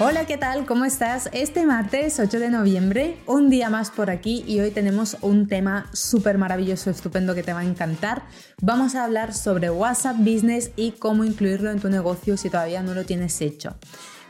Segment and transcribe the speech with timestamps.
[0.00, 0.66] Hola, ¿qué tal?
[0.66, 1.30] ¿Cómo estás?
[1.32, 5.88] Este martes 8 de noviembre, un día más por aquí y hoy tenemos un tema
[5.92, 8.24] súper maravilloso, estupendo que te va a encantar.
[8.60, 12.92] Vamos a hablar sobre WhatsApp Business y cómo incluirlo en tu negocio si todavía no
[12.92, 13.76] lo tienes hecho.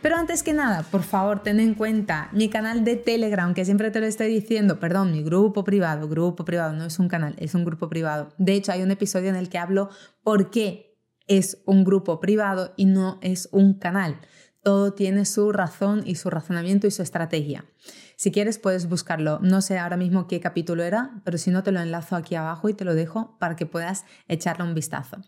[0.02, 3.90] Pero antes que nada, por favor, ten en cuenta mi canal de Telegram, que siempre
[3.90, 7.54] te lo estoy diciendo, perdón, mi grupo privado, grupo privado, no es un canal, es
[7.54, 8.34] un grupo privado.
[8.36, 9.88] De hecho, hay un episodio en el que hablo
[10.22, 14.20] por qué es un grupo privado y no es un canal
[14.64, 17.64] todo tiene su razón y su razonamiento y su estrategia.
[18.16, 19.38] Si quieres puedes buscarlo.
[19.42, 22.68] No sé ahora mismo qué capítulo era, pero si no te lo enlazo aquí abajo
[22.68, 25.18] y te lo dejo para que puedas echarle un vistazo.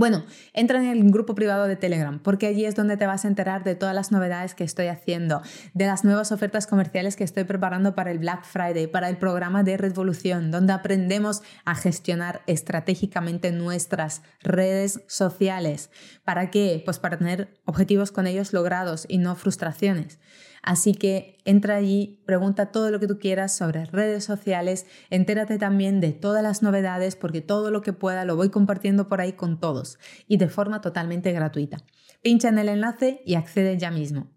[0.00, 3.28] Bueno, entra en el grupo privado de Telegram, porque allí es donde te vas a
[3.28, 5.42] enterar de todas las novedades que estoy haciendo,
[5.74, 9.62] de las nuevas ofertas comerciales que estoy preparando para el Black Friday, para el programa
[9.62, 15.90] de Revolución, donde aprendemos a gestionar estratégicamente nuestras redes sociales.
[16.24, 16.80] ¿Para qué?
[16.82, 20.18] Pues para tener objetivos con ellos logrados y no frustraciones.
[20.62, 26.00] Así que entra allí, pregunta todo lo que tú quieras sobre redes sociales, entérate también
[26.00, 29.58] de todas las novedades porque todo lo que pueda lo voy compartiendo por ahí con
[29.58, 31.78] todos y de forma totalmente gratuita.
[32.22, 34.30] Pincha en el enlace y accede ya mismo.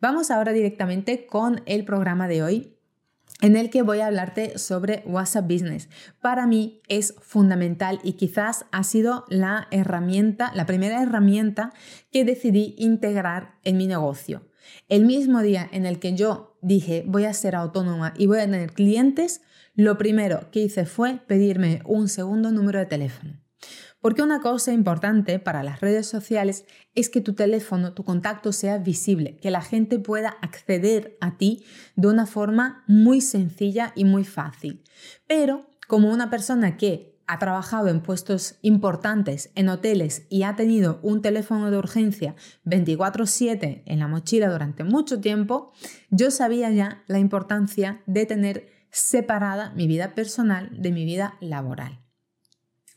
[0.00, 2.78] Vamos ahora directamente con el programa de hoy
[3.40, 5.88] en el que voy a hablarte sobre WhatsApp Business.
[6.20, 11.72] Para mí es fundamental y quizás ha sido la herramienta, la primera herramienta
[12.10, 14.42] que decidí integrar en mi negocio.
[14.88, 18.44] El mismo día en el que yo dije voy a ser autónoma y voy a
[18.44, 19.42] tener clientes,
[19.74, 23.40] lo primero que hice fue pedirme un segundo número de teléfono.
[24.00, 26.64] Porque una cosa importante para las redes sociales
[26.94, 31.64] es que tu teléfono, tu contacto sea visible, que la gente pueda acceder a ti
[31.96, 34.84] de una forma muy sencilla y muy fácil.
[35.26, 40.98] Pero como una persona que ha trabajado en puestos importantes en hoteles y ha tenido
[41.02, 42.34] un teléfono de urgencia
[42.64, 45.72] 24/7 en la mochila durante mucho tiempo,
[46.10, 52.00] yo sabía ya la importancia de tener separada mi vida personal de mi vida laboral.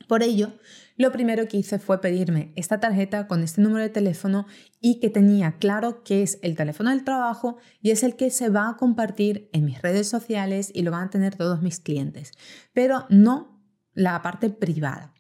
[0.08, 0.54] Por ello,
[0.98, 4.46] lo primero que hice fue pedirme esta tarjeta con este número de teléfono
[4.80, 8.50] y que tenía claro que es el teléfono del trabajo y es el que se
[8.50, 12.34] va a compartir en mis redes sociales y lo van a tener todos mis clientes,
[12.74, 13.51] pero no
[13.94, 15.14] la parte privada.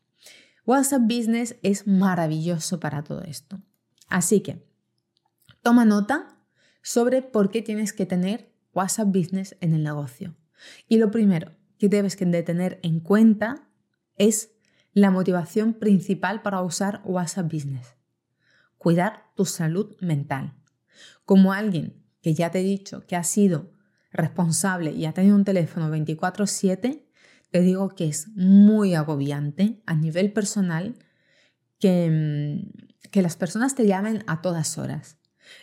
[0.65, 3.59] WhatsApp Business es maravilloso para todo esto.
[4.07, 4.65] Así que
[5.61, 6.37] toma nota
[6.81, 10.35] sobre por qué tienes que tener WhatsApp Business en el negocio.
[10.87, 13.67] Y lo primero que debes de tener en cuenta
[14.15, 14.51] es
[14.93, 17.95] la motivación principal para usar WhatsApp Business.
[18.77, 20.53] Cuidar tu salud mental.
[21.25, 23.71] Como alguien que ya te he dicho que ha sido
[24.11, 27.07] responsable y ha tenido un teléfono 24/7,
[27.51, 30.95] te digo que es muy agobiante a nivel personal
[31.79, 35.17] que, mm, que las personas te llamen a todas horas.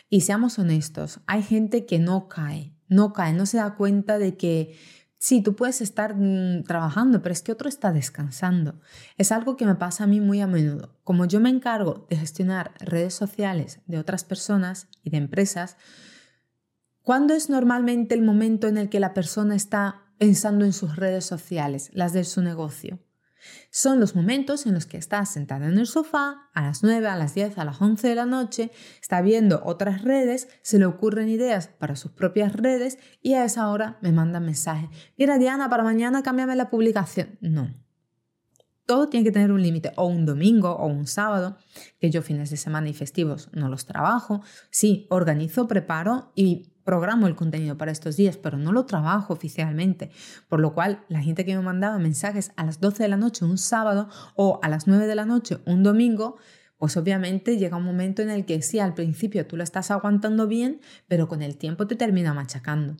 [0.09, 4.37] Y seamos honestos, hay gente que no cae, no cae, no se da cuenta de
[4.37, 4.77] que
[5.19, 8.79] sí, tú puedes estar mm, trabajando, pero es que otro está descansando.
[9.17, 10.97] Es algo que me pasa a mí muy a menudo.
[11.03, 15.77] Como yo me encargo de gestionar redes sociales de otras personas y de empresas,
[17.01, 21.25] ¿cuándo es normalmente el momento en el que la persona está pensando en sus redes
[21.25, 22.99] sociales, las de su negocio.
[23.71, 27.15] Son los momentos en los que está sentada en el sofá a las 9, a
[27.15, 28.69] las 10, a las 11 de la noche,
[29.01, 33.69] está viendo otras redes, se le ocurren ideas para sus propias redes y a esa
[33.69, 34.89] hora me manda mensaje.
[35.17, 37.37] Mira Diana, para mañana cámbiame la publicación.
[37.39, 37.73] No.
[38.85, 41.57] Todo tiene que tener un límite, o un domingo o un sábado,
[41.99, 44.41] que yo fines de semana y festivos no los trabajo.
[44.71, 50.09] Sí, organizo, preparo y programo el contenido para estos días, pero no lo trabajo oficialmente.
[50.47, 53.45] Por lo cual, la gente que me mandaba mensajes a las 12 de la noche
[53.45, 56.37] un sábado o a las 9 de la noche un domingo,
[56.79, 60.47] pues obviamente llega un momento en el que sí, al principio tú lo estás aguantando
[60.47, 62.97] bien, pero con el tiempo te termina machacando.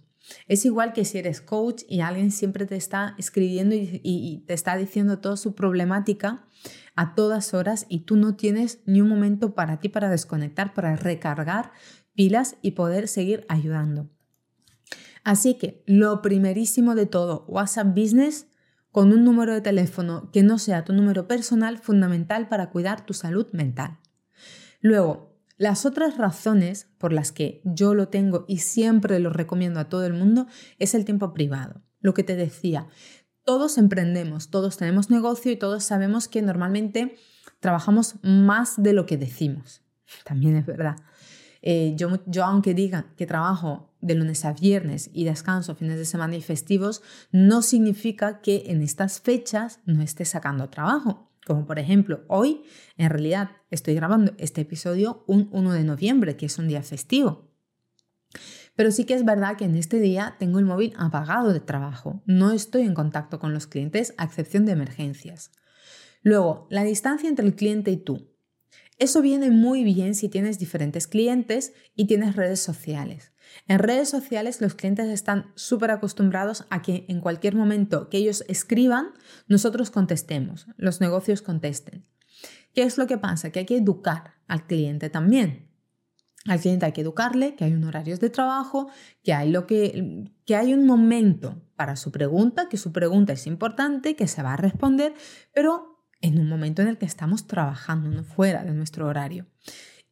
[0.48, 4.54] Es igual que si eres coach y alguien siempre te está escribiendo y, y, te
[4.54, 6.46] está diciendo toda su problemática
[6.96, 10.96] a todas horas y tú no tienes ni un momento para ti para desconectar, para
[10.96, 11.72] recargar
[12.19, 14.10] pilas y poder seguir ayudando.
[15.24, 18.48] Así que lo primerísimo de todo, WhatsApp Business
[18.92, 23.13] con un número de teléfono que no sea tu número personal fundamental para cuidar tu
[23.13, 24.00] salud mental.
[24.81, 29.88] Luego, las otras razones por las que yo lo tengo y siempre lo recomiendo a
[29.88, 30.45] todo el mundo
[30.77, 31.83] es el tiempo privado.
[32.01, 32.89] Lo que te decía,
[33.45, 37.16] todos emprendemos, todos tenemos negocio y todos sabemos que normalmente
[37.62, 39.83] trabajamos más de lo que decimos.
[40.25, 40.98] También es verdad.
[41.62, 46.06] Eh, yo, yo, aunque diga que trabajo de lunes a viernes y descanso fines de
[46.06, 47.02] semana y festivos,
[47.32, 51.30] no significa que en estas fechas no esté sacando trabajo.
[51.46, 52.64] Como por ejemplo, hoy
[52.98, 57.50] en realidad estoy grabando este episodio un 1 de noviembre, que es un día festivo.
[58.76, 62.22] Pero sí que es verdad que en este día tengo el móvil apagado de trabajo.
[62.26, 65.52] No estoy en contacto con los clientes a excepción de emergencias.
[66.22, 68.30] Luego, la distancia entre el cliente y tú.
[69.00, 73.31] Eso viene muy bien si tienes diferentes clientes y tienes redes sociales.
[73.68, 78.44] En redes sociales los clientes están súper acostumbrados a que en cualquier momento que ellos
[78.50, 79.13] escriban,
[79.48, 82.06] nosotros contestemos, los negocios contesten.
[82.74, 83.51] ¿Qué es lo que pasa?
[83.51, 85.69] Que hay que educar al cliente también.
[86.45, 88.90] Al cliente hay que educarle que hay un horarios de trabajo,
[89.24, 93.48] que hay, lo que, que hay un momento para su pregunta, que su pregunta es
[93.48, 95.13] importante, que se va a responder,
[95.54, 95.89] pero
[96.21, 99.48] en un momento en el que estamos trabajando, no fuera de nuestro horario.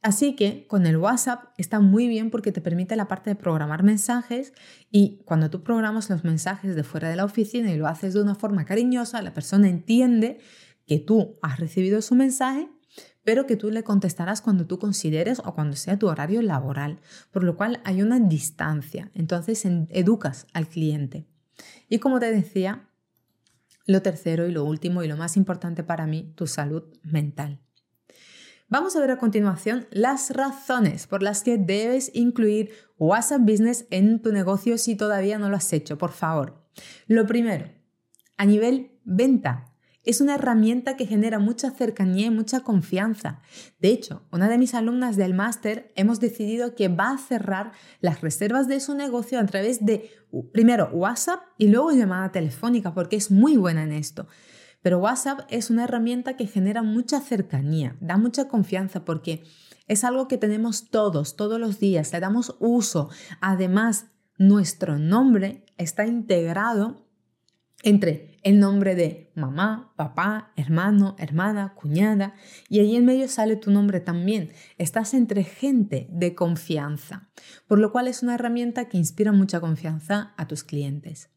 [0.02, 3.84] Así que con el WhatsApp está muy bien porque te permite la parte de programar
[3.84, 4.54] mensajes
[4.92, 8.22] y cuando tú programas los mensajes de fuera de la oficina y lo haces de
[8.22, 10.40] una forma cariñosa, la persona entiende
[10.86, 12.70] que tú has recibido su mensaje,
[13.24, 17.02] pero que tú le contestarás cuando tú consideres o cuando sea tu horario laboral,
[17.32, 19.12] por lo cual hay una distancia.
[19.14, 21.28] Entonces educas al cliente.
[21.90, 22.87] Y como te decía,
[23.88, 27.60] lo tercero y lo último y lo más importante para mí, tu salud mental.
[28.70, 34.22] Vamos a ver a continuación las razones por las que debes incluir WhatsApp Business en
[34.22, 36.68] tu negocio si todavía no lo has hecho, por favor.
[37.08, 37.72] Lo primero,
[38.36, 39.67] a nivel venta,
[40.08, 43.42] es una herramienta que genera mucha cercanía y mucha confianza.
[43.80, 48.22] De hecho, una de mis alumnas del máster hemos decidido que va a cerrar las
[48.22, 50.10] reservas de su negocio a través de,
[50.54, 54.28] primero, WhatsApp y luego llamada telefónica, porque es muy buena en esto.
[54.82, 59.44] Pero WhatsApp es una herramienta que genera mucha cercanía, da mucha confianza porque
[59.88, 63.10] es algo que tenemos todos, todos los días, le damos uso.
[63.42, 64.06] Además,
[64.38, 67.07] nuestro nombre está integrado
[67.84, 72.34] entre el nombre de mamá, papá, hermano, hermana, cuñada,
[72.70, 74.52] y ahí en medio sale tu nombre también.
[74.78, 77.30] Estás entre gente de confianza,
[77.68, 81.30] por lo cual es una herramienta que inspira mucha confianza a tus clientes.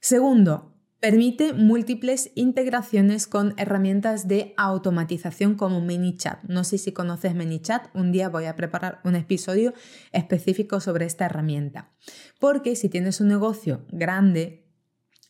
[0.00, 6.42] Segundo, Permite múltiples integraciones con herramientas de automatización como ManyChat.
[6.42, 9.74] No sé si conoces ManyChat, un día voy a preparar un episodio
[10.10, 11.92] específico sobre esta herramienta.
[12.40, 14.67] Porque si tienes un negocio grande,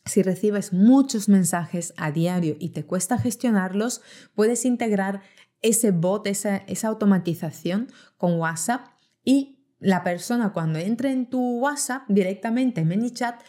[0.05, 4.01] si recibes muchos mensajes a diario y te cuesta gestionarlos,
[4.33, 5.21] puedes integrar
[5.61, 7.87] ese bot, esa, esa automatización
[8.17, 8.87] con WhatsApp
[9.23, 13.41] y la persona cuando entre en tu WhatsApp directamente en ManyChat,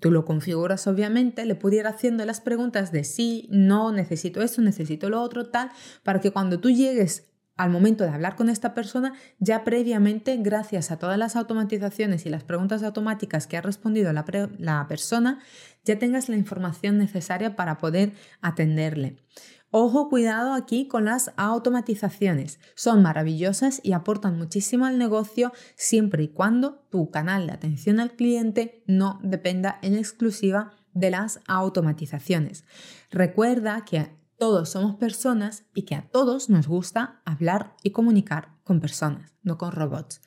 [0.00, 5.08] tú lo configuras obviamente, le pudiera haciendo las preguntas de sí, no, necesito esto, necesito
[5.08, 5.70] lo otro, tal,
[6.02, 10.92] para que cuando tú llegues al momento de hablar con esta persona, ya previamente, gracias
[10.92, 14.24] a todas las automatizaciones y las preguntas automáticas que ha respondido la,
[14.58, 15.40] la persona,
[15.88, 19.16] ya tengas la información necesaria para poder atenderle.
[19.70, 22.58] Ojo, cuidado aquí con las automatizaciones.
[22.74, 28.12] Son maravillosas y aportan muchísimo al negocio siempre y cuando tu canal de atención al
[28.12, 32.64] cliente no dependa en exclusiva de las automatizaciones.
[33.10, 38.80] Recuerda que todos somos personas y que a todos nos gusta hablar y comunicar con
[38.80, 40.22] personas, no con robots.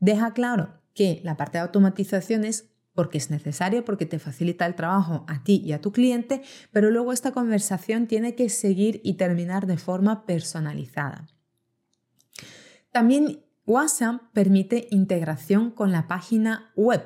[0.00, 5.24] Deja claro que la parte de automatizaciones porque es necesario, porque te facilita el trabajo
[5.28, 6.42] a ti y a tu cliente,
[6.72, 11.28] pero luego esta conversación tiene que seguir y terminar de forma personalizada.
[12.92, 17.02] También WhatsApp permite integración con la página web.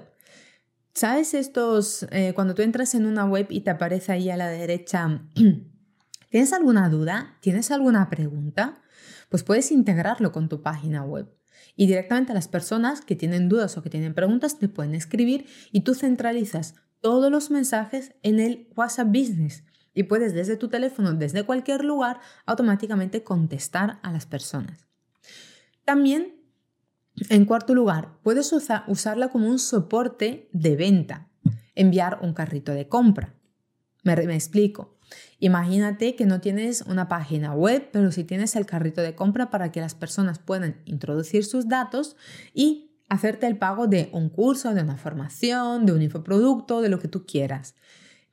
[0.95, 4.49] ¿Sabes estos, eh, cuando tú entras en una web y te aparece ahí a la
[4.49, 5.23] derecha,
[6.31, 7.37] ¿tienes alguna duda?
[7.41, 8.81] ¿Tienes alguna pregunta?
[9.29, 11.35] Pues puedes integrarlo con tu página web
[11.77, 15.47] y directamente a las personas que tienen dudas o que tienen preguntas te pueden escribir
[15.73, 19.65] y tú centralizas todos los mensajes en el WhatsApp Business
[19.95, 24.87] y puedes desde tu teléfono, desde cualquier lugar, automáticamente contestar a las personas.
[25.85, 26.35] También,
[27.29, 31.29] en cuarto lugar, puedes usarla como un soporte de venta,
[31.75, 33.35] enviar un carrito de compra.
[34.03, 34.94] me explico.
[35.39, 39.73] Imagínate que no tienes una página web, pero sí tienes el carrito de compra para
[39.73, 42.17] que las personas puedan introducir sus datos
[42.53, 46.99] y hacerte el pago de un curso, de una formación, de un infoproducto, de lo
[46.99, 47.75] que tú quieras.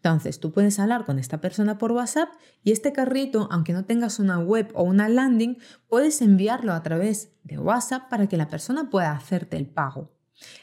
[0.04, 2.30] Entonces, tú puedes hablar con esta persona por WhatsApp
[2.64, 7.34] y este carrito, aunque no tengas una web o una landing, puedes enviarlo a través
[7.44, 10.12] de WhatsApp para que la persona pueda hacerte el pago.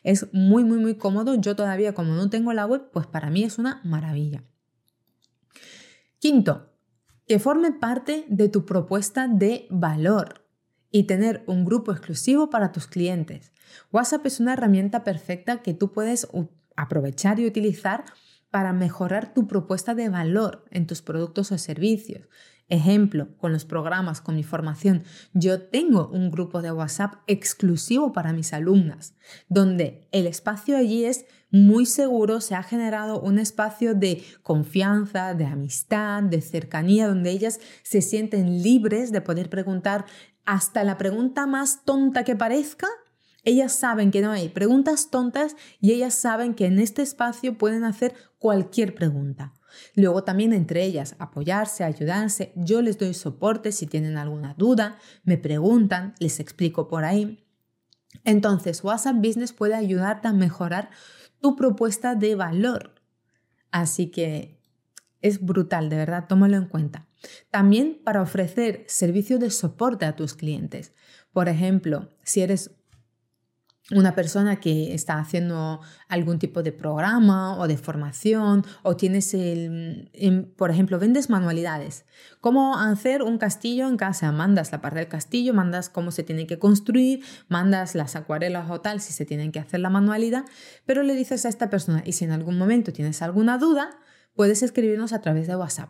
[0.03, 1.37] Es muy, muy, muy cómodo.
[1.37, 4.43] Yo todavía, como no tengo la web, pues para mí es una maravilla.
[6.21, 6.73] Quinto,
[7.29, 10.45] que forme parte de tu propuesta de valor
[10.91, 13.53] y tener un grupo exclusivo para tus clientes.
[13.93, 16.27] WhatsApp es una herramienta perfecta que tú puedes
[16.75, 18.05] aprovechar y utilizar
[18.51, 22.29] para mejorar tu propuesta de valor en tus productos o servicios.
[22.71, 28.35] Ejemplo, con los programas, con mi formación, yo tengo un grupo de WhatsApp exclusivo para
[28.35, 29.15] mis alumnas,
[29.49, 35.47] donde el espacio allí es muy seguro, se ha generado un espacio de confianza, de
[35.47, 40.05] amistad, de cercanía, donde ellas se sienten libres de poder preguntar
[40.45, 42.87] hasta la pregunta más tonta que parezca.
[43.45, 47.85] Ellas saben que no hay preguntas tontas y ellas saben que en este espacio pueden
[47.85, 49.55] hacer cualquier pregunta.
[49.95, 55.39] Luego también entre ellas apoyarse, ayudarse, yo les doy soporte si tienen alguna duda, me
[55.39, 57.45] preguntan, les explico por ahí.
[58.25, 60.91] Entonces, WhatsApp Business puede ayudarte a mejorar
[61.41, 62.95] tu propuesta de valor.
[63.71, 64.61] Así que
[65.21, 67.07] es brutal, de verdad, tómalo en cuenta.
[67.51, 70.93] También para ofrecer servicios de soporte a tus clientes.
[71.33, 72.77] Por ejemplo, si eres
[73.90, 80.11] una persona que está haciendo algún tipo de programa o de formación o tienes el,
[80.57, 82.04] por ejemplo, vendes manualidades.
[82.40, 84.30] ¿Cómo hacer un castillo en casa?
[84.30, 88.83] Mandas la parte del castillo, mandas cómo se tiene que construir, mandas las acuarelas o
[88.83, 90.45] tal si se tienen que hacer la manualidad,
[90.85, 93.99] pero le dices a esta persona y si en algún momento tienes alguna duda,
[94.35, 95.88] puedes escribirnos a través de WhatsApp.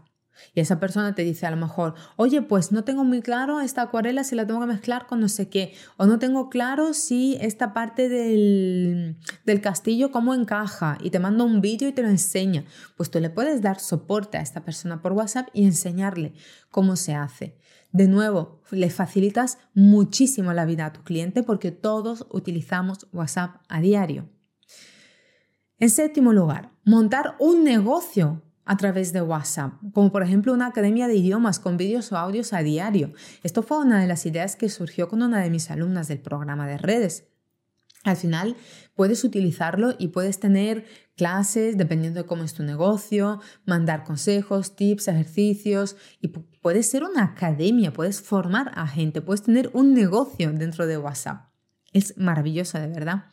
[0.55, 3.83] Y esa persona te dice a lo mejor, oye, pues no tengo muy claro esta
[3.83, 7.37] acuarela si la tengo que mezclar con no sé qué, o no tengo claro si
[7.41, 12.09] esta parte del, del castillo cómo encaja, y te mando un vídeo y te lo
[12.09, 12.65] enseña.
[12.97, 16.33] Pues tú le puedes dar soporte a esta persona por WhatsApp y enseñarle
[16.71, 17.57] cómo se hace.
[17.93, 23.81] De nuevo, le facilitas muchísimo la vida a tu cliente porque todos utilizamos WhatsApp a
[23.81, 24.29] diario.
[25.79, 31.09] En séptimo lugar, montar un negocio a través de WhatsApp, como por ejemplo una academia
[31.09, 33.15] de idiomas con vídeos o audios a diario.
[33.43, 36.69] Esto fue una de las ideas que surgió con una de mis alumnas del programa
[36.69, 37.25] de redes.
[38.05, 38.57] Al final
[38.95, 40.85] puedes utilizarlo y puedes tener
[41.17, 47.25] clases dependiendo de cómo es tu negocio, mandar consejos, tips, ejercicios y puedes ser una
[47.25, 51.49] academia, puedes formar a gente, puedes tener un negocio dentro de WhatsApp.
[51.95, 53.25] Es maravilloso, de verdad.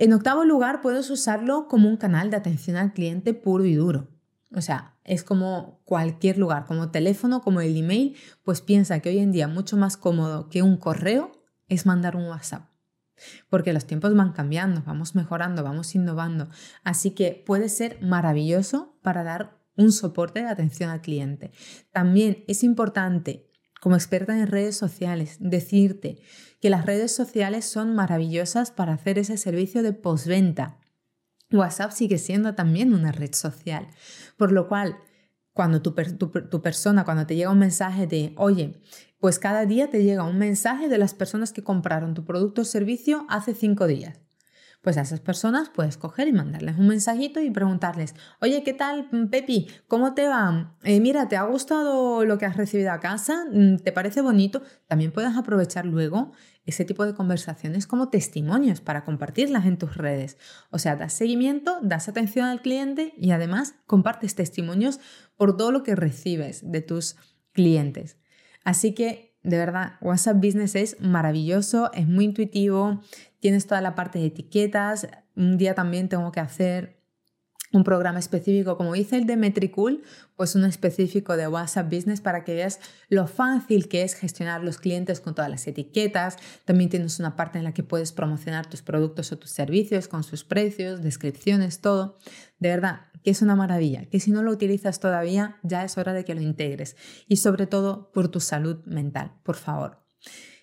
[0.00, 4.08] En octavo lugar, puedes usarlo como un canal de atención al cliente puro y duro.
[4.56, 9.18] O sea, es como cualquier lugar, como teléfono, como el email, pues piensa que hoy
[9.18, 11.32] en día mucho más cómodo que un correo
[11.68, 12.70] es mandar un WhatsApp.
[13.50, 16.48] Porque los tiempos van cambiando, vamos mejorando, vamos innovando.
[16.82, 21.52] Así que puede ser maravilloso para dar un soporte de atención al cliente.
[21.92, 23.49] También es importante
[23.80, 26.20] como experta en redes sociales, decirte
[26.60, 30.78] que las redes sociales son maravillosas para hacer ese servicio de postventa.
[31.50, 33.88] WhatsApp sigue siendo también una red social,
[34.36, 34.98] por lo cual
[35.52, 38.80] cuando tu, tu, persona, cuando te llega un mensaje de, oye,
[39.18, 42.64] pues cada día te llega un mensaje de las personas que compraron tu producto o
[42.64, 44.20] servicio hace cinco días.
[44.82, 49.10] Pues a esas personas puedes coger y mandarles un mensajito y preguntarles, oye, ¿qué tal,
[49.30, 49.68] Pepi?
[49.88, 50.74] ¿Cómo te va?
[50.84, 53.44] Eh, mira, ¿te ha gustado lo que has recibido a casa?
[53.52, 54.62] Mm, ¿Te parece bonito?
[54.86, 56.32] También puedes aprovechar luego
[56.64, 60.38] ese tipo de conversaciones como testimonios para compartirlas en tus redes.
[60.70, 64.98] O sea, das seguimiento, das atención al cliente y además compartes testimonios
[65.36, 67.16] por todo lo que recibes de tus
[67.52, 68.16] clientes.
[68.64, 73.00] Así que de verdad, WhatsApp Business es maravilloso, es muy intuitivo,
[73.40, 75.08] tienes toda la parte de etiquetas.
[75.34, 76.99] Un día también tengo que hacer
[77.72, 80.02] un programa específico, como hice el de Metricool,
[80.36, 84.78] pues un específico de WhatsApp Business para que veas lo fácil que es gestionar los
[84.78, 86.36] clientes con todas las etiquetas.
[86.64, 90.24] También tienes una parte en la que puedes promocionar tus productos o tus servicios con
[90.24, 92.18] sus precios, descripciones, todo.
[92.58, 96.12] De verdad, que es una maravilla, que si no lo utilizas todavía, ya es hora
[96.12, 96.96] de que lo integres.
[97.28, 99.98] Y sobre todo por tu salud mental, por favor.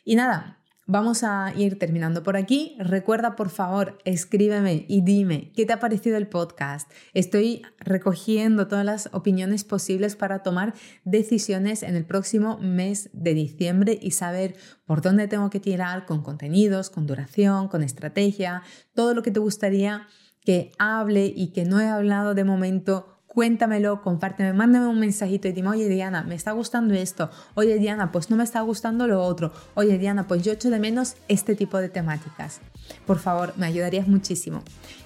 [0.04, 2.78] Y nada, Vamos a ir terminando por aquí.
[2.80, 6.90] Recuerda, por favor, escríbeme y dime qué te ha parecido el podcast.
[7.14, 14.00] Estoy recogiendo todas las opiniones posibles para tomar decisiones en el próximo mes de diciembre
[14.02, 18.64] y saber por dónde tengo que tirar con contenidos, con duración, con estrategia,
[18.94, 20.08] todo lo que te gustaría
[20.40, 25.52] que hable y que no he hablado de momento cuéntamelo, compárteme, mándame un mensajito y
[25.52, 29.24] dime, oye Diana, me está gustando esto, oye Diana, pues no me está gustando lo
[29.24, 32.62] otro, oye Diana, pues yo echo de menos este tipo de temáticas.
[33.06, 34.64] Por favor, me ayudarías muchísimo.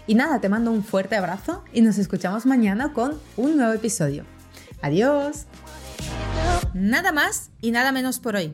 [0.08, 4.24] Y nada, te mando un fuerte abrazo y nos escuchamos mañana con un nuevo episodio.
[4.82, 5.48] Adiós.
[6.74, 8.54] Nada más y nada menos por hoy.